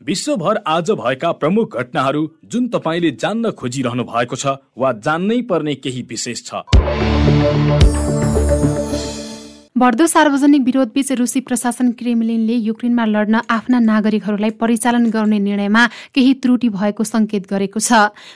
विश्वभर 0.00 0.58
आज 0.66 0.90
भएका 0.90 1.30
प्रमुख 1.32 1.76
घटनाहरू 1.76 2.20
जुन 2.44 2.68
तपाईँले 2.68 3.10
जान्न 3.20 3.50
खोजिरहनु 3.50 4.04
भएको 4.04 4.36
छ 4.36 4.54
वा 4.78 4.92
जान्नै 5.04 5.40
पर्ने 5.42 5.74
केही 5.74 6.02
विशेष 6.02 6.42
छ। 6.46 6.62
बढ्दो 9.78 10.06
सार्वजनिक 10.06 10.62
विरोधबीच 10.64 11.10
रुसी 11.18 11.40
प्रशासन 11.40 11.90
क्रेमलिनले 11.98 12.54
युक्रेनमा 12.58 13.04
लड्न 13.06 13.40
आफ्ना 13.48 13.78
नागरिकहरूलाई 13.80 14.50
परिचालन 14.58 15.04
गर्ने 15.10 15.38
निर्णयमा 15.38 15.84
केही 16.14 16.32
त्रुटि 16.42 16.68
भएको 16.68 17.04
संकेत 17.04 17.46
गरेको 17.46 17.78
छ। 17.78 17.92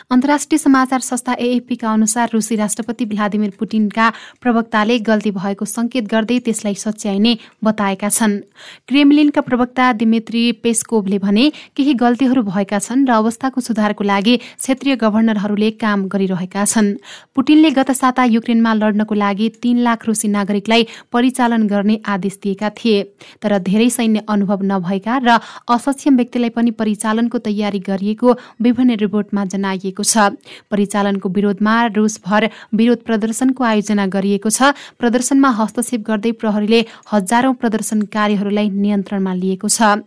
अन्तर्राष्ट्रिय 0.06 0.58
समाचार 0.58 1.00
संस्था 1.02 1.34
एएफपीका 1.36 1.92
अनुसार 1.92 2.28
रुसी 2.32 2.56
राष्ट्रपति 2.56 3.04
भ्लादिमिर 3.04 3.50
पुटिनका 3.58 4.06
प्रवक्ताले 4.42 4.98
गल्ती 5.02 5.30
भएको 5.32 5.64
संकेत 5.66 6.06
गर्दै 6.06 6.38
त्यसलाई 6.46 6.74
सच्याइने 6.78 7.32
बताएका 7.64 8.08
छन्। 8.10 8.38
क्रेमलिनका 8.86 9.40
प्रवक्ता 9.42 9.92
दिमित्री 9.98 10.44
पेस्कोभले 10.62 11.18
भने 11.18 11.48
केही 11.74 11.94
गल्तीहरू 12.04 12.42
भएका 12.52 12.78
छन् 12.78 13.06
र 13.08 13.18
अवस्थाको 13.18 13.60
सुधारको 13.62 14.04
लागि 14.04 14.36
क्षेत्रीय 14.38 14.96
गभर्नरहरूले 15.02 15.70
काम 15.82 16.06
गरिरहेका 16.06 16.64
छन्। 16.66 16.94
पुटिनले 17.34 17.70
गत 17.72 17.90
साता 17.96 18.30
युक्रेनमा 18.30 18.78
लड्नको 18.78 19.14
लागि 19.16 19.48
तीन 19.58 19.82
लाख 19.82 20.06
रुसी 20.06 20.28
नागरिकलाई 20.30 20.86
परिचालन 21.32 21.66
गर्ने 21.66 21.96
आदेश 22.04 22.38
दिएका 22.42 22.68
थिए। 22.76 23.02
तर 23.40 23.58
धेरै 23.64 23.88
सैन्य 23.90 24.22
अनुभव 24.28 24.60
नभएका 24.62 25.16
र 25.18 25.38
असक्षम 25.64 26.16
व्यक्तिलाई 26.16 26.50
पनि 26.52 26.70
परिचालनको 26.76 27.38
तयारी 27.40 27.78
गरिएको 27.80 28.28
विभिन्न 28.60 29.00
रिपोर्टमा 29.00 29.44
जनाइएको 29.48 30.04
छ। 30.04 30.36
परिचालनको 30.68 31.28
विरोधमा 31.28 31.74
रुसभर 31.96 32.42
विरोध 32.76 33.00
प्रदर्शनको 33.08 33.64
आयोजना 33.64 34.06
गरिएको 34.12 34.50
छ। 34.50 34.76
प्रदर्शनमा 35.00 35.50
हस्तक्षेप 35.56 36.00
गर्दै 36.04 36.32
प्रहरीले 36.36 36.80
हजारौं 37.08 37.54
प्रदर्शनकारीहरूलाई 37.56 38.68
नियन्त्रणमा 38.68 39.32
लिएको 39.32 39.68
छ। 39.68 40.04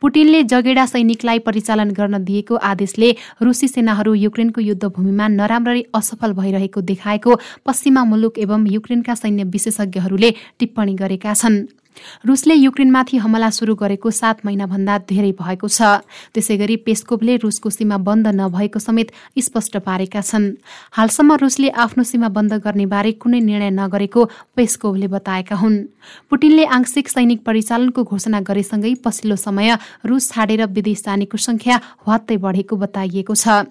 पुटिनले 0.00 0.42
जगेडा 0.42 0.86
सैनिकलाई 0.86 1.38
परिचालन 1.38 1.90
गर्न 1.90 2.24
दिएको 2.24 2.54
आदेशले 2.70 3.10
रुसी 3.42 3.68
सेनाहरू 3.68 4.14
युक्रेनको 4.14 4.60
युद्धभूमिमा 4.60 5.28
नराम्ररी 5.28 5.82
असफल 5.94 6.32
भइरहेको 6.32 6.80
देखाएको 6.80 7.40
पश्चिमा 7.66 8.04
मुलुक 8.04 8.38
एवं 8.38 8.66
युक्रेनका 8.72 9.14
सैन्य 9.14 9.44
विशेषज्ञहरूले 9.54 10.30
टिप्पणी 10.58 10.94
गरेका 10.94 11.34
छन्। 11.34 11.56
रुसले 12.26 12.54
युक्रेनमाथि 12.54 13.16
हमला 13.16 13.50
सुरु 13.50 13.74
गरेको 13.74 14.10
सात 14.10 14.44
महिनाभन्दा 14.46 14.98
धेरै 15.08 15.32
भएको 15.32 15.68
छ। 15.68 16.04
त्यसै 16.34 16.56
गरी 16.56 16.76
पेस्कोभले 16.86 17.36
रुसको 17.36 17.70
सीमा 17.70 17.96
बन्द 17.98 18.26
नभएको 18.34 18.78
समेत 18.78 19.12
स्पष्ट 19.38 19.76
पारेका 19.78 20.20
छन्। 20.20 20.46
हालसम्म 20.92 21.32
रुसले 21.36 21.68
आफ्नो 21.70 22.02
सीमा 22.04 22.28
बन्द 22.28 22.52
गर्ने 22.60 22.86
बारे 22.86 23.12
कुनै 23.16 23.40
निर्णय 23.40 23.70
नगरेको 23.70 24.24
पेस्कोभले 24.56 25.06
बताएका 25.08 25.56
हुन्। 25.56 25.76
पुटिनले 26.30 26.64
आंशिक 26.66 27.08
सैनिक 27.08 27.44
परिचालनको 27.44 28.02
घोषणा 28.04 28.40
गरेसँगै 28.40 28.94
पछिल्लो 29.04 29.36
समय 29.36 29.76
रुस 30.04 30.30
छाडेर 30.30 30.66
विदेश 30.66 31.02
जानेको 31.04 31.36
संख्या 31.38 31.80
हवात्तै 32.02 32.36
बढेको 32.36 32.76
बताइएको 32.76 33.34
छ। 33.34 33.66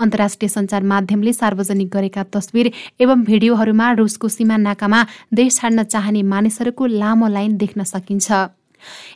अन्तर्राष्ट्रिय 0.00 0.48
सञ्चार 0.48 0.82
माध्यमले 0.84 1.32
सार्वजनिक 1.32 1.88
गरेका 1.88 2.22
तस्विर 2.32 2.72
एवं 3.00 3.22
भिडियोहरूमा 3.24 3.92
रुसको 3.92 4.28
सीमा 4.28 4.56
नाकामा 4.58 5.04
देश 5.34 5.56
छाड्न 5.56 5.82
चाहने 5.84 6.22
मानिसहरूको 6.24 6.86
लामो 6.86 7.28
लाइन 7.28 7.56
देख्न 7.56 7.84
सकिन्छ। 7.84 8.32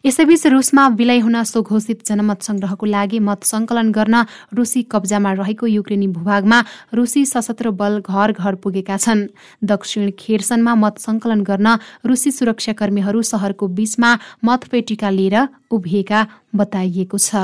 यसैबीच 0.06 0.46
रुसमा 0.46 0.86
विलय 0.88 1.18
हुन 1.18 1.42
स्वघोषित 1.42 2.06
जनमत 2.06 2.42
संग्रहको 2.42 2.86
लागि 2.86 3.18
मत 3.18 3.44
संकलन 3.44 3.90
गर्न 3.92 4.22
रुसी 4.54 4.82
कब्जामा 4.86 5.32
रहेको 5.32 5.66
युक्रेनी 5.66 6.06
भूभागमा 6.08 6.58
रुसी 6.94 7.24
सशस्त्र 7.26 7.70
बल 7.74 7.98
घर 8.00 8.32
घर 8.32 8.54
पुगेका 8.62 8.96
छन्। 8.96 9.26
दक्षिण 9.64 10.10
खेर्सनमा 10.18 10.74
मत 10.74 10.98
संकलन 10.98 11.42
गर्न 11.42 11.68
रुसी 12.06 12.30
सुरक्षाकर्मीहरू 12.30 13.22
सहरको 13.22 13.66
बीचमा 13.68 14.10
मतपेटिका 14.44 15.10
लिएर 15.10 15.36
उभिएका 15.70 16.26
बताइएको 16.54 17.18
छ। 17.18 17.34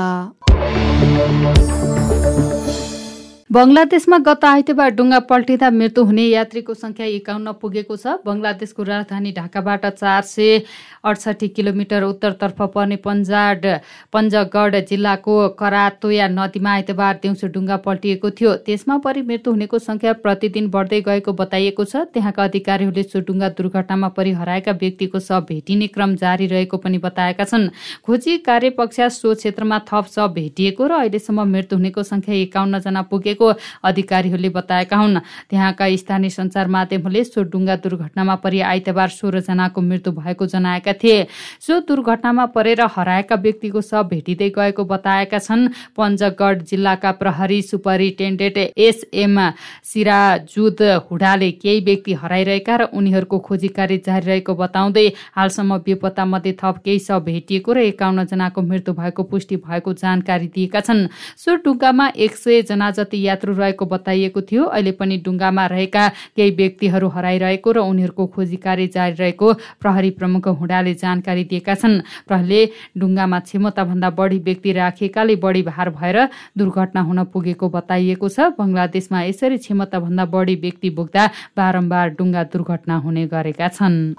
बङ्गलादेशमा 3.53 4.17
गत 4.25 4.45
आइतबार 4.45 4.91
डुङ्गा 4.97 5.17
पल्टिँदा 5.29 5.69
मृत्यु 5.71 6.03
हुने 6.09 6.23
यात्रीको 6.25 6.73
संख्या 6.73 7.05
एकाउन्न 7.07 7.51
पुगेको 7.61 7.95
छ। 7.95 8.13
बङ्गलादेशको 8.25 8.83
राजधानी 8.83 9.31
ढाकाबाट 9.31 9.85
चार 9.93 10.21
सय 10.25 10.61
अडसठी 11.05 11.47
किलोमिटर 11.53 12.03
उत्तरतर्फ 12.03 12.61
पर्ने 12.73 12.97
पन्जाड 13.03 13.67
पन्जगढ 14.13 14.77
जिल्लाको 14.89 15.35
करातोया 15.59 16.27
नदीमा 16.33 16.71
आइतबार 16.71 17.19
दिउँसो 17.21 17.47
डुङ्गा 17.53 17.77
पल्टिएको 17.85 18.31
थियो। 18.31 18.55
त्यसमा 18.65 18.97
परि 19.05 19.21
मृत्यु 19.21 19.53
हुनेको 19.53 19.79
संख्या 19.79 20.13
प्रतिदिन 20.25 20.69
बढ्दै 20.73 21.01
गएको 21.09 21.33
बताइएको 21.43 21.85
छ। 21.85 22.09
त्यहाँका 22.09 22.43
अधिकारीहरूले 22.43 23.03
सो 23.05 23.21
डुङ्गा 23.29 23.51
दुर्घटनामा 23.53 24.09
परि 24.17 24.33
हराएका 24.41 24.77
व्यक्तिको 24.81 25.23
शव 25.27 25.45
भेटिने 25.51 25.91
क्रम 25.93 26.15
जारी 26.23 26.49
रहेको 26.55 26.81
पनि 26.87 27.03
बताएका 27.05 27.49
छन्। 27.53 27.69
खोजी 28.01 28.37
कार्यपक्ष 28.49 28.99
सो 29.19 29.35
क्षेत्रमा 29.37 29.79
थप 29.93 30.11
शव 30.15 30.33
भेटिएको 30.41 30.89
र 30.89 30.99
अहिलेसम्म 31.03 31.47
मृत्यु 31.53 31.77
हुनेको 31.77 32.09
संख्या 32.11 32.41
एकाउन्न 32.41 32.83
जना 32.89 33.07
पुगेको 33.43 33.59
अधिकारीहरूले 33.83 34.49
बताएका 34.49 34.97
हुन्। 34.97 35.19
त्यहाँका 35.49 35.85
स्थानीय 35.95 36.29
सञ्चार 36.29 36.67
माध्यमहरूले 36.67 37.23
सो 37.23 37.43
डुङ्गा 37.43 37.75
दुर्घटनामा 37.83 38.35
परि 38.35 38.59
आइतबार 38.61 39.09
सोह्रजनाको 39.09 39.81
मृत्यु 39.81 40.11
भएको 40.13 40.45
जनाएका 40.45 40.93
थिए। 40.93 41.27
सो 41.59 41.79
दुर्घटनामा 41.81 42.45
परेर 42.55 42.81
हराएका 42.87 43.35
व्यक्तिको 43.35 43.81
शव 43.81 44.03
भेटिँदै 44.03 44.49
गएको 44.49 44.83
बताएका 44.85 45.39
छन्। 45.39 45.67
पञ्चगढ 45.97 46.63
जिल्लाका 46.63 47.11
प्रहरी 47.19 47.61
सुपरिन्टेन्डेन्ट 47.63 48.57
एसएम 48.77 49.39
सिराजुद 49.83 50.81
हुडाले 51.11 51.51
केही 51.53 51.79
व्यक्ति 51.81 52.13
हराइरहेका 52.13 52.75
र 52.75 52.83
उनीहरूको 52.93 53.39
खोजी 53.39 53.67
कार्य 53.67 53.97
जारी 54.05 54.25
रहेको 54.25 54.55
बताउँदै 54.55 55.07
हालसम्म 55.35 55.77
बेपत्ता 55.85 56.25
मध्ये 56.25 56.53
थप 56.53 56.81
केही 56.85 56.99
शव 56.99 57.19
भेटिएको 57.23 57.73
र 57.73 57.77
एकाउन्न 57.89 58.25
जनाको 58.25 58.61
मृत्यु 58.61 58.93
भएको 58.93 59.23
पुष्टि 59.23 59.55
भएको 59.57 59.93
जानकारी 59.93 60.47
दिएका 60.47 60.79
छन्। 60.79 61.07
सो 61.37 61.55
डुङ्गामा 61.63 62.07
एक 62.15 62.35
सय 62.35 62.61
जना 62.63 62.89
जति 62.91 63.17
यात्रु 63.33 63.53
रहेको 63.57 63.85
बताइएको 63.89 64.41
थियो। 64.45 64.63
अहिले 64.69 64.93
पनि 64.93 65.17
डुङ्गामा 65.25 65.65
रहेका 65.73 66.03
केही 66.37 66.51
व्यक्तिहरू 66.55 67.07
हराइरहेको 67.09 67.69
र 67.73 67.77
उनीहरूको 67.81 68.23
खोजी 68.29 68.57
कार्य 68.61 68.87
जारी 68.93 69.15
रहेको 69.17 69.47
प्रहरी 69.81 70.09
प्रमुख 70.19 70.47
हुडाले 70.61 70.93
जानकारी 70.93 71.43
दिएका 71.49 71.75
छन्। 71.75 71.95
प्रहरीले 72.27 72.61
डुङ्गामा 72.97 73.39
क्षमताभन्दा 73.39 74.09
बढी 74.13 74.37
व्यक्ति 74.45 74.71
राखिएकाले 74.73 75.35
बढी 75.41 75.61
भार 75.63 75.89
भएर 75.97 76.17
दुर्घटना 76.57 77.01
हुन 77.01 77.23
पुगेको 77.33 77.69
बताइएको 77.69 78.27
छ। 78.29 78.53
बङ्गलादेशमा 78.59 79.19
यसरी 79.23 79.57
क्षमताभन्दा 79.57 80.25
बढी 80.29 80.55
व्यक्ति 80.61 80.89
बोक्दा 80.93 81.23
बारम्बार 81.57 82.05
डुङ्गा 82.19 82.43
दुर्घटना 82.53 82.95
हुने 83.01 83.23
गरेका 83.33 83.67
छन्। 83.73 84.13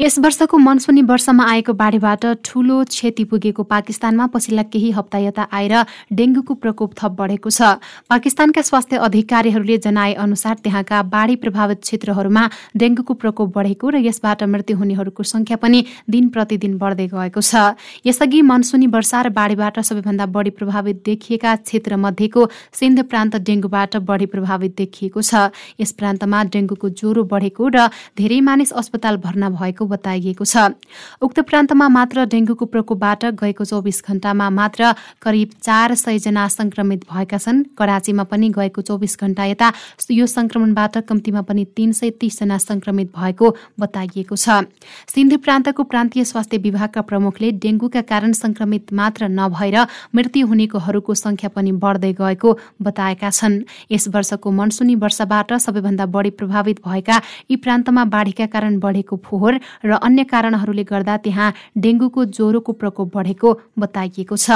यस 0.00 0.18
वर्षको 0.18 0.58
मनसुनी 0.58 1.02
वर्षमा 1.02 1.44
आएको 1.50 1.72
बाढीबाट 1.74 2.24
ठूलो 2.46 2.74
क्षति 2.86 3.24
पुगेको 3.24 3.62
पाकिस्तानमा 3.64 4.26
पछिल्ला 4.30 4.62
केही 4.64 4.90
हप्ता 4.94 5.18
यता 5.18 5.42
आएर 5.50 5.74
डेङ्गुको 6.14 6.54
प्रकोप 6.54 6.92
थप 6.94 7.16
बढेको 7.18 7.50
छ। 7.50 7.82
पाकिस्तानका 8.06 8.62
स्वास्थ्य 8.62 8.96
अधिकारीहरूले 9.02 9.78
जनाए 9.78 10.12
अनुसार 10.16 10.54
त्यहाँका 10.62 11.02
बाढी 11.10 11.36
प्रभावित 11.36 11.80
क्षेत्रहरूमा 11.82 12.44
डेङ्गुको 12.78 13.14
प्रकोप 13.14 13.50
बढेको 13.56 13.90
र 13.90 13.96
यसबाट 13.98 14.42
मृत्यु 14.44 14.76
हुनेहरूको 14.78 15.22
संख्या 15.24 15.56
पनि 15.58 15.82
दिन 16.06 16.28
प्रतिदिन 16.30 16.78
बढ्दै 16.78 17.08
गएको 17.08 17.42
छ। 17.42 17.74
यसअघि 18.06 18.42
मनसुनी 18.52 18.86
वर्षा 18.94 19.22
र 19.22 19.34
बाढीबाट 19.34 19.82
सबैभन्दा 19.82 20.26
बढी 20.30 20.54
प्रभावित 20.54 21.02
देखिएका 21.10 21.56
क्षेत्र 21.66 21.98
मध्येको 21.98 22.46
सिन्ध 22.72 23.02
प्रान्त 23.10 23.42
डेङ्गुबाट 23.42 23.98
बढी 24.06 24.30
प्रभावित 24.30 24.78
देखिएको 24.78 25.26
छ। 25.26 25.50
यस 25.82 25.92
प्रान्तमा 25.98 26.46
डेङ्गुको 26.54 26.94
ज्वरो 26.94 27.26
बढेको 27.26 27.74
र 27.74 27.90
धेरै 28.14 28.40
मानिस 28.46 28.72
अस्पताल 28.78 29.22
भर्ना 29.26 29.50
भएको 29.58 29.86
बताइएको 29.88 30.44
छ। 30.44 30.76
उक्त 31.22 31.40
प्रान्तमा 31.42 31.88
मात्र 31.88 32.24
डेङ्गुको 32.26 32.64
प्रकोपबाट 32.66 33.24
गएको 33.40 33.64
चौबिस 33.64 34.02
घण्टामा 34.04 34.48
मात्र 34.50 34.92
करिब 35.22 35.50
चार 35.62 35.94
सयजना 35.96 36.46
संक्रमित 36.48 37.04
भएका 37.10 37.38
छन्। 37.38 37.62
कराचीमा 37.78 38.24
पनि 38.24 38.48
गएको 38.50 38.82
चौबिस 38.82 39.18
घण्टा 39.18 39.44
यता 39.44 39.72
यो 40.10 40.26
संक्रमणबाट 40.28 40.96
कम्तीमा 41.08 41.42
पनि 41.42 41.64
तीन 41.76 41.92
सय 41.92 42.10
तीसजना 42.20 42.58
संक्रमित 42.58 43.12
भएको 43.16 43.54
बताइएको 43.80 44.36
छ। 44.36 44.68
सिन्धु 45.08 45.36
प्रान्तको 45.38 45.82
प्रान्तीय 45.84 46.24
स्वास्थ्य 46.24 46.58
विभागका 46.58 47.00
प्रमुखले 47.02 47.50
डेङ्गुका 47.58 48.00
कारण 48.04 48.32
संक्रमित 48.34 48.92
मात्र 48.92 49.28
नभएर 49.30 49.76
मृत्यु 50.14 50.46
हुनेकोहरूको 50.46 51.14
संख्या 51.16 51.50
पनि 51.50 51.72
बढ्दै 51.74 52.12
गएको 52.14 52.58
बताएका 52.82 53.30
छन्। 53.30 53.62
यस 53.90 54.08
वर्षको 54.08 54.50
मनसुनी 54.50 54.94
वर्षबाट 54.96 55.52
सबैभन्दा 55.58 56.06
बढी 56.08 56.30
प्रभावित 56.38 56.80
भएका 56.86 57.16
यी 57.50 57.56
प्रान्तमा 57.56 58.04
बाढीका 58.04 58.46
कारण 58.48 58.78
बढेको 58.80 59.16
फोहोर 59.24 59.60
र 59.84 59.92
अन्य 60.02 60.24
कारणहरूले 60.24 60.84
गर्दा 60.84 61.16
त्यहाँ 61.24 61.52
डेङ्गुको 61.78 62.24
ज्वरोको 62.36 62.72
प्रकोप 62.72 63.16
बढेको 63.16 63.48
बताइएको 63.78 64.36
छ। 64.36 64.50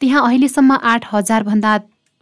त्यहाँ 0.00 0.20
अहिलेसम्म 0.26 0.78
आठ 0.84 1.04
भन्दा 1.44 1.72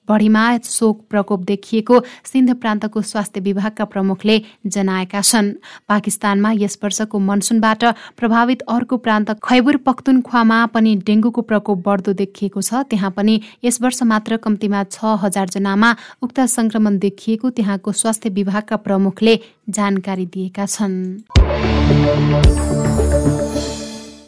बढीमा 0.08 0.44
शोक 0.58 1.00
प्रकोप 1.10 1.40
देखिएको 1.44 2.00
सिन्ध 2.24 2.54
प्रान्तको 2.56 3.02
स्वास्थ्य 3.02 3.40
विभागका 3.40 3.84
प्रमुखले 3.84 4.36
जनाएका 4.66 5.20
छन्। 5.22 5.52
पाकिस्तानमा 5.88 6.50
यस 6.54 6.78
वर्षको 6.82 7.18
मनसुनबाट 7.20 7.84
प्रभावित 8.18 8.62
अर्को 8.68 8.96
प्रान्त 8.96 9.30
खैबुर 9.44 9.76
पख्तुनख्वामा 9.86 10.58
पनि 10.74 10.94
डेङ्गुको 11.06 11.42
प्रकोप 11.42 11.78
बढ्दो 11.86 12.12
देखिएको 12.14 12.60
छ। 12.62 12.84
त्यहाँ 12.90 13.10
पनि 13.16 13.40
यस 13.64 13.80
वर्ष 13.82 14.02
मात्र 14.04 14.36
कम्तीमा 14.44 14.84
छ 14.90 15.16
हजार 15.22 15.48
जनामा 15.48 15.90
उक्त 16.22 16.40
संक्रमण 16.50 16.98
देखिएको 16.98 17.50
त्यहाँको 17.50 17.92
स्वास्थ्य 17.94 18.30
विभागका 18.30 18.76
प्रमुखले 18.84 19.38
जानकारी 19.70 20.26
दिएका 20.26 20.66
छन्। 20.66 20.94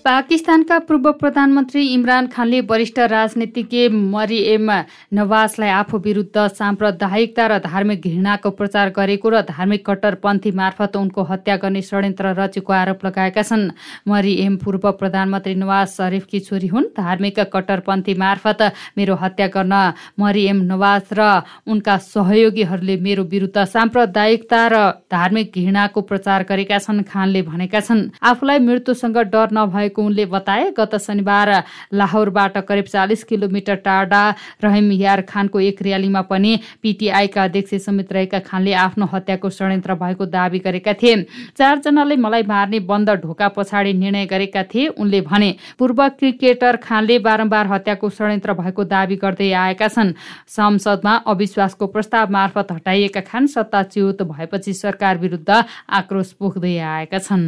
पाकिस्तानका 0.07 0.79
पूर्व 0.87 1.11
प्रधानमन्त्री 1.13 1.83
इमरान 1.93 2.27
खानले 2.31 2.61
वरिष्ठ 2.63 2.99
राजनीतिज्ञ 3.11 3.79
मरिएम 4.11 4.71
नवाजलाई 5.13 5.71
आफू 5.71 5.99
विरुद्ध 5.99 6.47
साम्प्रदायिकता 6.49 7.47
र 7.47 7.59
धार्मिक 7.59 8.07
घृणाको 8.07 8.51
प्रचार 8.59 8.91
गरेको 8.97 9.29
र 9.29 9.41
धार्मिक 9.49 9.83
कट्टरपन्थी 9.87 10.51
मार्फत 10.55 10.97
उनको 10.97 11.23
हत्या 11.31 11.57
गर्ने 11.57 11.83
षड्यन्त्र 11.83 12.35
रचेको 12.39 12.73
आरोप 12.73 13.05
लगाएका 13.07 13.43
छन्। 13.43 13.65
मरिएम 14.07 14.57
पूर्व 14.63 14.91
प्रधानमन्त्री 14.93 15.55
नवाज 15.57 15.89
शरीफकी 15.91 16.41
छोरी 16.41 16.67
हुन्। 16.69 16.87
धार्मिक 16.97 17.41
कट्टरपन्थी 17.57 18.15
मार्फत 18.15 18.63
मेरो 18.99 19.15
हत्या 19.17 19.47
गर्न 19.59 19.75
मरिएम 20.23 20.63
नवाज 20.71 21.03
र 21.19 21.43
उनका 21.67 21.97
सहयोगीहरूले 22.07 22.97
मेरो 23.03 23.25
विरुद्ध 23.27 23.59
साम्प्रदायिकता 23.67 24.63
र 24.71 24.87
धार्मिक 25.11 25.53
घृणाको 25.57 26.01
प्रचार 26.07 26.47
गरेका 26.47 26.79
छन् 26.79 27.03
खानले 27.11 27.43
भनेका 27.43 27.81
छन्। 27.81 28.09
आफूलाई 28.23 28.59
मृत्युसँग 28.71 29.19
डर 29.35 29.49
नभएको 29.53 29.95
रहेको 29.97 30.05
उनले 30.05 30.25
बताए 30.27 30.71
गत 30.77 30.97
शनिबार 30.97 31.49
लाहौरबाट 31.93 32.59
करिब 32.69 32.85
चालिस 32.87 33.25
किलोमिटर 33.25 33.75
टाढा 33.77 34.35
रहिम 34.65 34.93
यार 34.93 35.21
खानको 35.23 35.61
एक 35.63 35.83
र्यालीमा 35.83 36.21
पनि 36.23 36.59
पिटिआईका 36.83 37.45
अध्यक्ष 37.45 37.75
समेत 37.85 38.13
रहेका 38.13 38.39
खानले 38.41 38.73
आफ्नो 38.77 39.07
हत्याको 39.13 39.51
षड्यन्त्र 39.51 39.95
भएको 39.97 40.27
दावी 40.27 40.59
गरेका 40.59 40.93
थिए। 40.95 41.17
चारजनाले 41.57 42.17
मलाई 42.17 42.43
मार्ने 42.45 42.81
बन्द 42.83 43.11
ढोका 43.23 43.49
पछाडि 43.49 43.93
निर्णय 43.95 44.27
गरेका 44.27 44.63
थिए 44.65 44.87
उनले 44.97 45.21
भने 45.23 45.51
पूर्व 45.79 46.09
क्रिकेटर 46.11 46.77
खानले 46.79 47.19
बारम्बार 47.21 47.67
हत्याको 47.67 48.11
षड्यन्त्र 48.11 48.53
भएको 48.55 48.85
दावी 48.87 49.17
गर्दै 49.17 49.51
आएका 49.55 49.89
छन्। 49.89 50.13
संसदमा 50.49 51.15
अविश्वासको 51.27 51.87
प्रस्ताव 51.87 52.31
मार्फत 52.33 52.73
हटाइएका 52.73 53.21
खान 53.23 53.47
सत्ताच्युत 53.47 54.23
भएपछि 54.25 54.73
सरकार 54.75 55.19
विरुद्ध 55.19 55.51
आक्रोश 55.51 56.33
पोख्दै 56.41 56.77
आएका 56.79 57.19
छन्। 57.19 57.45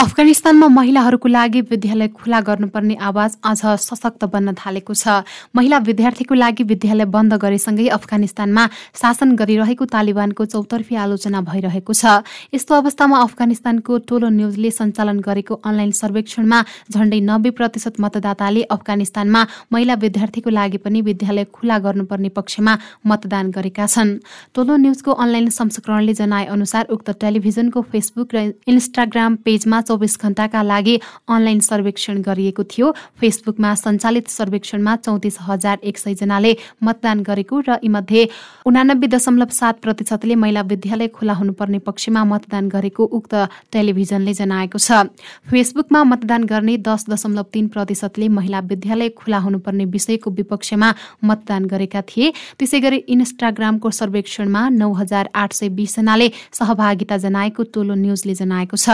अफगानिस्तानमा 0.00 0.66
महिलाहरूको 0.72 1.28
लागि 1.28 1.60
विद्यालय 1.70 2.08
खुला 2.08 2.38
गर्नुपर्ने 2.40 2.94
आवाज 3.04 3.36
अझ 3.44 3.60
सशक्त 3.84 4.24
बन्न 4.32 4.52
थालेको 4.56 4.94
छ। 4.96 5.28
महिला 5.52 5.78
विद्यार्थीको 5.88 6.34
लागि 6.34 6.64
विद्यालय 6.64 7.04
बन्द 7.04 7.34
गरेसँगै 7.36 7.88
अफगानिस्तानमा 7.92 8.64
शासन 8.96 9.34
गरिरहेको 9.36 9.84
तालिबानको 9.84 10.44
चौतर्फी 10.46 10.94
आलोचना 10.96 11.40
भइरहेको 11.44 11.92
छ। 11.92 12.24
यस्तो 12.48 12.74
अवस्थामा 12.74 13.16
अफगानिस्तानको 13.20 13.98
टोलो 14.08 14.28
न्युजले 14.40 14.70
सञ्चालन 14.70 15.20
गरेको 15.20 15.60
अनलाइन 15.68 15.92
सर्वेक्षणमा 16.00 16.62
झण्डै 16.96 17.20
नब्बे 17.20 17.50
प्रतिशत 17.60 18.00
मतदाताले 18.00 18.62
अफगानिस्तानमा 18.72 19.44
महिला 19.68 19.94
विद्यार्थीको 20.00 20.50
लागि 20.50 20.78
पनि 20.80 21.00
विद्यालय 21.10 21.44
खुला 21.52 21.78
गर्नुपर्ने 21.84 22.32
पक्षमा 22.40 22.76
मतदान 23.04 23.52
गरेका 23.52 23.86
छन्। 23.86 24.16
टोलो 24.56 24.80
न्युजको 24.80 25.12
अनलाइन 25.12 25.52
संस्करणले 25.60 26.16
जनाए 26.16 26.48
अनुसार 26.56 26.88
उक्त 26.88 27.20
टेलिभिजनको 27.20 27.80
फेसबुक 27.92 28.28
र 28.34 28.48
इन्स्टाग्राम 28.64 29.36
पेजमा 29.44 29.84
चौबिस 29.90 30.18
घण्टाका 30.22 30.62
लागि 30.62 30.96
अनलाइन 31.28 31.60
सर्वेक्षण 31.60 32.22
गरिएको 32.22 32.62
थियो। 32.70 32.92
फेसबुकमा 33.20 33.74
सञ्चालित 33.74 34.28
सर्वेक्षणमा 34.30 34.96
चौतिस 34.96 35.36
हजार 35.42 35.78
एक 35.82 35.98
सय 35.98 36.14
जनाले 36.14 36.52
मतदान 36.82 37.22
गरेको 37.26 37.60
र 37.66 37.82
यीमध्ये 37.82 38.22
उनानब्बे 38.66 39.06
दशमलव 39.10 39.50
सात 39.50 39.74
प्रतिशतले 39.82 40.34
महिला 40.36 40.62
विद्यालय 40.70 41.08
खुला 41.10 41.34
हुनुपर्ने 41.34 41.78
पक्षमा 41.82 42.22
मतदान 42.24 42.68
गरेको 42.68 43.04
उक्त 43.10 43.34
टेलिभिजनले 43.72 44.32
जनाएको 44.34 44.78
छ। 44.78 45.10
फेसबुकमा 45.50 46.02
मतदान 46.04 46.44
गर्ने 46.44 46.76
दस 46.86 47.04
दशमलव 47.10 47.46
तीन 47.52 47.66
प्रतिशतले 47.74 48.28
महिला 48.30 48.60
विद्यालय 48.70 49.08
खुला 49.18 49.38
हुनुपर्ने 49.38 49.84
विषयको 49.90 50.30
विपक्षमा 50.30 50.88
मतदान 51.24 51.64
गरेका 51.66 52.00
थिए। 52.08 52.30
त्यसै 52.58 52.80
गरी 52.80 52.98
इन्स्टाग्रामको 53.08 53.90
सर्वेक्षणमा 53.90 54.62
नौ 54.70 54.92
हजार 54.94 55.28
आठ 55.34 55.52
सय 55.52 55.68
बिसजनाले 55.74 56.28
सहभागिता 56.52 57.16
जनाएको 57.16 57.62
टोलो 57.74 57.94
न्युजले 57.96 58.34
जनाएको 58.34 58.76
छ। 58.76 58.88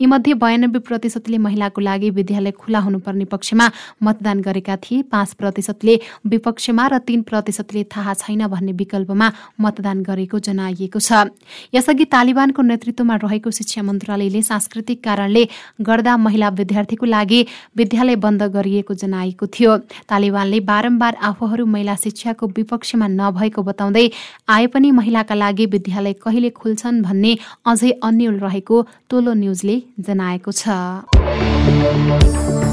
यीमध्ये 0.00 0.32
बयानब्बे 0.36 0.78
प्रतिशतले 0.78 1.38
महिलाको 1.38 1.80
लागि 1.80 2.10
विद्यालय 2.10 2.50
खुला 2.52 2.78
हुनुपर्ने 2.78 3.24
पक्षमा 3.24 3.70
मतदान 4.02 4.40
गरेका 4.40 4.76
थिए। 4.76 5.02
पाँच 5.02 5.32
प्रतिशतले 5.34 5.98
विपक्षमा 6.26 6.86
र 6.86 6.98
तीन 6.98 7.22
प्रतिशतले 7.22 7.84
थाहा 7.86 8.14
छैन 8.14 8.46
भन्ने 8.46 8.72
विकल्पमा 8.72 9.32
मतदान 9.60 10.02
गरेको 10.02 10.38
जनाइएको 10.38 11.00
छ। 11.00 11.32
यसअघि 11.74 12.04
तालिबानको 12.06 12.62
नेतृत्वमा 12.62 13.16
रहेको 13.16 13.50
शिक्षा 13.50 13.82
मन्त्रालयले 13.82 14.42
सांस्कृतिक 14.42 15.04
कारणले 15.04 15.44
गर्दा 15.80 16.16
महिला 16.16 16.48
विद्यार्थीको 16.58 17.06
लागि 17.06 17.40
विद्यालय 17.76 18.16
बन्द 18.16 18.42
गरिएको 18.54 18.94
जनाएको 18.94 19.46
थियो। 19.48 19.76
तालिबानले 20.08 20.60
बारम्बार 20.60 21.14
आफूहरू 21.22 21.66
महिला 21.66 21.94
शिक्षाको 21.96 22.46
विपक्षमा 22.56 23.06
नभएको 23.10 23.62
बताउँदै 23.62 24.06
आए 24.48 24.66
पनि 24.66 24.90
महिलाका 24.90 25.34
लागि 25.34 25.66
विद्यालय 25.66 26.12
कहिले 26.22 26.50
खुल्छन् 26.50 27.02
भन्ने 27.02 27.32
अझै 27.66 27.90
अन्यल 28.02 28.38
रहेको 28.38 28.76
टोलो 29.10 29.32
न्युजले 29.34 29.76
जनाए 30.00 30.15
जनाएको 30.16 30.52
छ। 30.52 32.65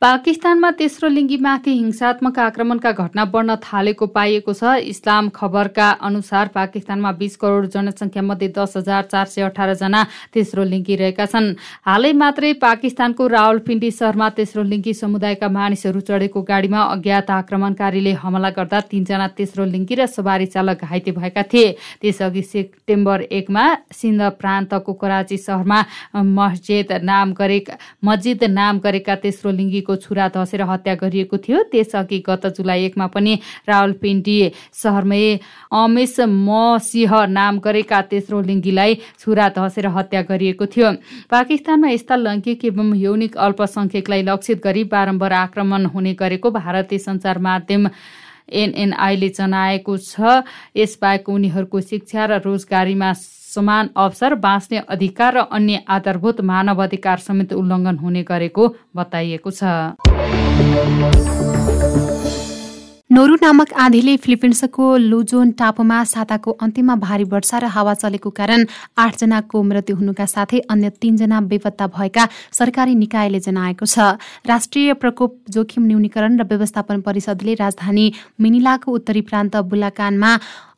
पाकिस्तानमा 0.00 0.70
तेस्रो 0.80 1.08
लिङ्गीमाथि 1.08 1.72
हिंसात्मक 1.76 2.38
आक्रमणका 2.40 2.90
घटना 2.92 3.24
बढ्न 3.32 3.54
थालेको 3.60 4.06
पाइएको 4.16 4.52
छ। 4.52 4.80
इस्लाम 4.88 5.28
खबरका 5.28 5.88
अनुसार 6.00 6.48
पाकिस्तानमा 6.56 7.10
बिस 7.20 7.36
करोड 7.36 7.66
जनसङ्ख्या 7.68 8.22
मध्ये 8.24 8.48
दस 8.56 8.76
हजार 8.76 9.02
चार 9.12 9.26
सय 9.28 9.42
अठारजना 9.44 10.00
तेस्रो 10.32 10.64
लिङ्गी 10.64 10.96
रहेका 10.96 11.26
छन्। 11.28 11.48
हालै 11.84 12.12
मात्रै 12.16 12.52
पाकिस्तानको 12.64 13.26
रावलपिण्डी 13.28 13.90
सहरमा 13.90 14.28
तेस्रो 14.40 14.62
लिङ्गी 14.72 14.94
समुदायका 15.02 15.48
मानिसहरू 15.52 16.00
चढेको 16.08 16.42
गाडीमा 16.48 16.80
अज्ञात 16.96 17.30
आक्रमणकारीले 17.36 18.12
हमला 18.24 18.50
गर्दा 18.56 18.80
तीनजना 18.88 19.28
तेस्रो 19.36 19.68
लिङ्गी 19.68 20.00
र 20.00 20.08
सवारी 20.08 20.46
चालक 20.48 20.88
घाइते 20.88 21.12
भएका 21.12 21.44
थिए। 21.52 21.76
त्यसअघि 22.00 22.42
सेप्टेम्बर 22.54 23.28
एकमा 23.28 23.66
सिन्ध 23.92 24.32
प्रान्तको 24.40 24.92
कराची 24.96 25.36
सहरमा 25.36 25.84
मस्जिद 26.40 26.88
नाम 27.04 27.36
गरे 27.36 27.60
मस्जिद 28.00 28.48
नाम 28.48 28.80
गरेका 28.80 29.20
तेस्रो 29.28 29.56
लिङ्गीको 29.60 29.88
छुरा 29.96 30.28
धसेर 30.34 30.62
हत्या 30.62 30.94
गरिएको 30.94 31.36
थियो। 31.38 31.62
त्यसअघि 31.72 32.18
गत 32.26 32.46
जुलाई 32.56 32.84
एकमा 32.84 33.06
पनि 33.06 33.34
रावलपिण्डी 33.68 34.38
सहरमै 34.72 35.22
अमेश 35.72 36.16
मसिंह 36.20 37.12
नाम 37.28 37.58
गरेका 37.58 38.00
तेस्रो 38.10 38.40
लिङ्गीलाई 38.40 38.94
छुरा 39.18 39.48
धसेर 39.56 39.86
हत्या 39.96 40.22
गरिएको 40.30 40.66
थियो। 40.66 40.88
पाकिस्तानमा 41.30 41.88
यस्ता 41.90 42.16
लैङ्गिक 42.16 42.64
एवं 42.64 42.94
यौनिक 42.96 43.36
अल्पसंख्यकलाई 43.38 44.22
लक्षित 44.22 44.58
गरी 44.64 44.84
बारम्बार 44.86 45.32
आक्रमण 45.32 45.86
हुने 45.94 46.12
गरेको 46.14 46.50
भारतीय 46.50 46.98
सञ्चार 46.98 47.38
माध्यम 47.38 47.88
एनएनआईले 48.50 49.28
जनाएको 49.30 49.96
छ। 49.96 50.42
यसबाहेक 50.76 51.28
उनीहरूको 51.28 51.80
शिक्षा 51.80 52.24
र 52.26 52.32
रोजगारीमा 52.42 53.12
समान 53.50 53.88
अवसर 53.96 54.34
बाँच्ने 54.40 54.78
अधिकार 54.88 55.34
र 55.34 55.46
अन्य 55.52 55.82
आधारभूत 55.90 56.40
मानव 56.46 56.82
अधिकार 56.82 57.18
समेत 57.20 57.52
उल्लङ्घन 57.54 57.96
हुने 57.98 58.22
गरेको 58.24 58.68
बताइएको 58.96 59.50
छ। 59.52 59.62
नोरु 63.10 63.34
नामक 63.42 63.72
आँधीले 63.74 64.16
फिलिपिन्सको 64.16 64.84
लुजोन 64.96 65.50
टापुमा 65.58 65.98
साताको 66.04 66.50
अन्त्यमा 66.62 66.94
भारी 66.96 67.24
वर्षा 67.26 67.58
र 67.58 67.66
हावा 67.66 67.94
चलेको 67.94 68.30
कारण 68.30 68.64
आठजनाको 68.96 69.62
मृत्यु 69.62 69.96
हुनुका 69.96 70.26
साथै 70.26 70.58
अन्य 70.70 70.90
तीनजना 71.02 71.40
बेपत्ता 71.50 71.86
भएका 71.90 72.28
सरकारी 72.54 72.94
निकायले 72.94 73.40
जनाएको 73.40 73.86
छ। 73.86 74.14
राष्ट्रिय 74.46 74.94
प्रकोप 74.94 75.36
जोखिम 75.50 75.86
न्यूनीकरण 75.86 76.38
र 76.38 76.46
व्यवस्थापन 76.46 77.00
परिषदले 77.02 77.54
राजधानी 77.58 78.06
मिनिलाको 78.40 78.92
उत्तरी 78.92 79.22
प्रान्त 79.26 79.56
बुलाकानमा 79.66 80.30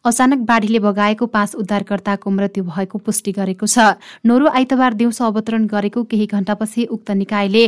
अचानक 0.05 0.39
बाढीले 0.47 0.79
बगाएको 0.79 1.27
पाँच 1.27 1.55
उद्धारकर्ताको 1.55 2.31
मृत्यु 2.31 2.65
भएको 2.65 2.99
पुष्टि 2.99 3.33
गरेको 3.33 3.67
छ। 3.67 3.95
नोरु 4.27 4.47
आइतबार 4.49 4.95
दिउँसो 4.95 5.25
अवतरण 5.25 5.67
गरेको 5.67 6.03
केही 6.05 6.27
घण्टापछि 6.27 6.85
उक्त 6.91 7.11
निकायले 7.11 7.67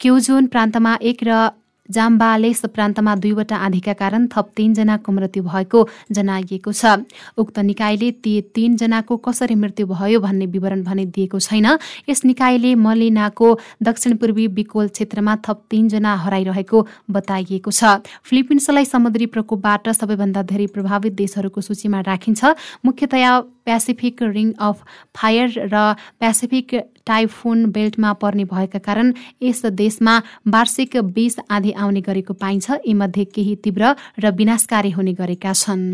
क्युजोन 0.00 0.46
प्रान्तमा 0.46 0.98
एक 1.02 1.24
र 1.24 1.48
जाम्बालेस 1.90 2.62
प्रान्तमा 2.74 3.14
दुईवटा 3.16 3.56
आँधीका 3.58 3.92
कारण 3.92 4.26
थप 4.26 4.50
तीनजनाको 4.56 5.12
मृत्यु 5.12 5.42
भएको 5.42 5.80
जनाइएको 6.12 6.72
छ। 6.72 7.02
उक्त 7.36 7.58
निकायले 7.60 8.10
ती 8.22 8.40
तीनजनाको 8.54 9.16
कसरी 9.18 9.54
मृत्यु 9.54 9.86
भयो 9.86 10.20
भन्ने 10.20 10.46
विवरण 10.46 10.82
भने 10.82 11.04
दिएको 11.06 11.38
छैन। 11.40 11.66
यस 12.08 12.24
निकायले 12.24 12.74
मलिनाको 12.76 13.48
दक्षिण 13.82 14.16
पूर्वी 14.16 14.48
बिकोल 14.56 14.88
क्षेत्रमा 14.88 15.36
थप 15.46 15.58
तीनजना 15.70 16.14
हराइरहेको 16.16 16.86
बताइएको 17.10 17.70
छ। 17.70 18.00
फिलिपिन्सलाई 18.24 18.84
समुद्री 18.84 19.26
प्रकोपबाट 19.26 19.88
सबैभन्दा 19.90 20.42
धेरै 20.42 20.66
प्रभावित 20.66 21.12
देशहरूको 21.14 21.60
सूचीमा 21.60 22.00
राखिन्छ। 22.00 22.44
मुख्यतया 22.84 23.32
पेसिफिक 23.66 24.22
रिङ 24.22 24.52
अफ 24.60 24.76
फायर 25.16 25.48
र 25.72 25.94
पेसिफिक 26.20 26.74
टाइफुन 27.06 27.64
बेल्टमा 27.72 28.12
पर्ने 28.22 28.44
भएका 28.44 28.78
कारण 28.78 29.12
यस 29.42 29.66
देशमा 29.74 30.14
वार्षिक 30.48 30.96
बीस 31.14 31.36
आधी 31.50 31.72
आउने 31.72 32.00
गरेको 32.00 32.34
पाइन्छ। 32.34 32.70
यीमध्ये 32.86 33.24
केही 33.34 33.54
तीव्र 33.64 33.94
र 34.18 34.30
विनाशकारी 34.32 34.90
हुने 34.90 35.12
गरेका 35.12 35.52
छन्। 35.52 35.84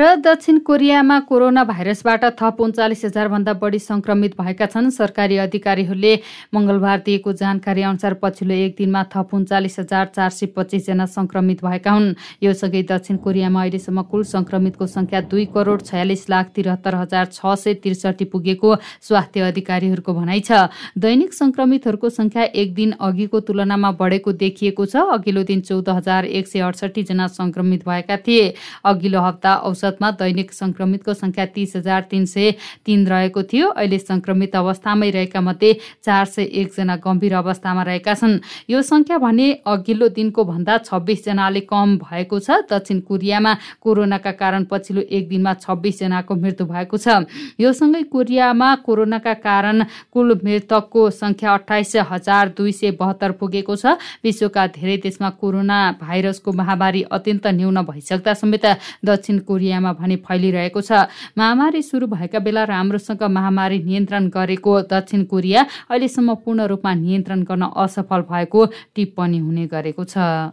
र 0.00 0.14
दक्षिण 0.16 0.58
कोरियामा 0.64 1.18
कोरोना 1.28 1.62
भाइरसबाट 1.64 2.24
थप 2.40 2.60
उन्चालिस 2.60 3.04
हजारभन्दा 3.04 3.52
बढी 3.60 3.78
संक्रमित 3.80 4.32
भएका 4.40 4.66
छन्। 4.66 4.88
सरकारी 4.90 5.36
अधिकारीहरूले 5.36 6.12
मङ्गलबार 6.54 6.98
दिएको 7.06 7.32
जानकारी 7.34 7.82
अनुसार 7.82 8.14
पछिल्लो 8.22 8.54
एक 8.56 8.74
दिनमा 8.78 9.02
थप 9.12 9.34
उन्चालिस 9.34 9.78
हजार 9.78 10.06
चार 10.16 10.30
सय 10.30 10.46
पच्चिसजना 10.56 11.06
संक्रमित 11.06 11.64
भएका 11.64 11.92
हुन्। 11.92 12.14
यो 12.42 12.52
सँगै 12.54 12.82
दक्षिण 12.88 13.16
कोरियामा 13.20 13.60
अहिलेसम्म 13.60 14.02
कुल 14.08 14.22
संक्रमितको 14.24 14.86
संख्या 14.86 15.20
दुई 15.28 15.44
करोड 15.52 15.82
छयालिस 15.82 16.24
लाख 16.30 16.46
त्रिहत्तर 16.54 16.94
हजार 16.94 17.26
छ 17.28 17.52
सय 17.60 17.74
त्रिसठी 17.84 18.24
पुगेको 18.32 18.74
स्वास्थ्य 19.04 19.40
अधिकारीहरूको 19.50 20.14
भनाइ 20.14 20.40
छ। 20.40 20.64
दैनिक 20.96 21.34
संक्रमितहरूको 21.34 22.08
संख्या 22.10 22.48
एक 22.56 22.74
दिन 22.74 22.96
अघिको 23.02 23.40
तुलनामा 23.42 23.90
बढेको 24.00 24.32
देखिएको 24.38 24.86
छ। 24.86 25.04
अघिल्लो 25.12 25.44
दिन 25.44 25.60
चौध 25.68 25.88
हजार 25.90 26.24
एक 26.24 26.48
सय 26.48 26.64
अडसठी 26.70 27.02
जना 27.04 27.26
संक्रमित 27.36 27.84
भएका 27.84 28.16
थिए। 28.24 28.48
अघिल्लो 28.86 29.20
हप्ता 29.20 29.54
औसत 29.68 29.88
औसतमा 29.90 30.10
दैनिक 30.12 30.52
संक्रमितको 30.52 31.14
संख्या 31.14 31.44
तीस 31.46 31.72
हजार 31.76 32.02
तिन 32.10 32.24
सय 32.24 32.50
तिन 32.86 33.06
रहेको 33.06 33.42
थियो। 33.42 33.66
अहिले 33.70 33.98
संक्रमित 33.98 34.56
अवस्थामै 34.56 35.10
रहेका 35.10 35.40
मध्ये 35.40 35.72
चार 36.04 36.24
सय 36.24 36.42
एकजना 36.42 36.96
गम्भीर 36.96 37.34
अवस्थामा 37.34 37.82
रहेका 37.82 38.14
छन्। 38.14 38.38
यो 38.70 38.82
संख्या 38.82 39.18
भने 39.18 39.50
अघिल्लो 39.66 40.08
दिनको 40.08 40.44
भन्दा 40.44 40.78
छब्बिसजनाले 40.86 41.60
कम 41.66 41.96
भएको 41.98 42.38
छ। 42.38 42.50
दक्षिण 42.70 43.00
कोरियामा 43.02 43.54
कोरोनाका 43.82 44.32
कारण 44.32 44.64
पछिल्लो 44.70 45.02
एक 45.02 45.28
दिनमा 45.28 45.54
छब्बिसजनाको 45.58 46.34
मृत्यु 46.34 46.66
भएको 46.66 46.96
छ। 46.96 47.26
यो 47.58 47.72
सँगै 47.72 48.02
कोरियामा 48.14 48.68
कोरोनाका 48.86 49.34
कारण 49.42 49.84
कुल 50.12 50.38
मृतकको 50.44 51.10
संख्या 51.10 51.54
अठाइस 51.54 51.96
हजार 52.10 52.54
दुई 52.56 52.72
सय 52.72 52.90
बहत्तर 52.94 53.30
पुगेको 53.42 53.76
छ। 53.76 53.98
विश्वका 54.22 54.66
धेरै 54.70 54.96
देशमा 55.02 55.30
कोरोना 55.40 55.78
भाइरसको 56.00 56.52
महामारी 56.52 57.02
अत्यन्त 57.10 57.46
न्यून 57.50 57.82
भइसक्दा 57.82 58.34
समेत 58.34 58.66
दक्षिण 59.04 59.38
कोरिया 59.40 59.79
दुनियाँमा 59.80 59.92
भने 59.96 60.16
फैलिरहेको 60.18 60.80
छ। 60.80 61.08
महामारी 61.38 61.82
सुरु 61.82 62.06
भएका 62.06 62.38
बेला 62.38 62.64
राम्रोसँग 62.64 63.22
महामारी 63.24 63.78
नियन्त्रण 63.80 64.28
गरेको 64.28 64.72
दक्षिण 64.84 65.24
कोरिया 65.24 65.60
अहिलेसम्म 65.88 66.34
पूर्ण 66.44 66.60
रूपमा 66.68 66.92
नियन्त्रण 66.94 67.42
गर्न 67.48 67.64
असफल 67.74 68.20
भएको 68.28 68.60
टिप्पणी 68.94 69.38
हुने 69.40 69.66
गरेको 69.66 70.04
छ। 70.04 70.52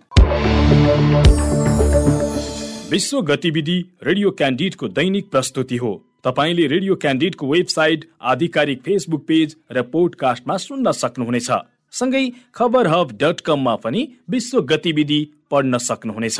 विश्व 2.88 3.22
गतिविधि 3.22 3.78
रेडियो 4.04 4.32
क्यान्डिडको 4.32 4.88
दैनिक 4.90 5.30
प्रस्तुति 5.30 5.78
हो। 5.78 5.92
तपाईँले 6.24 6.68
रेडियो 6.68 6.96
क्यान्डिडको 6.96 7.48
वेबसाइट 7.48 8.06
आधिकारिक 8.24 8.80
फेसबुक 8.82 9.22
पेज 9.28 9.56
र 9.72 9.82
पोडकास्टमा 9.84 10.56
सुन्न 10.58 10.92
सक्नुहुनेछ। 10.94 11.50
सँगै 11.94 12.24
खबर 12.56 12.88
हब 12.88 13.12
डट 13.22 13.42
कममा 13.42 13.76
पनि 13.84 14.08
विश्व 14.30 14.62
गतिविधि 14.64 15.20
पढ्न 15.52 15.78
सक्नुहुनेछ। 15.80 16.40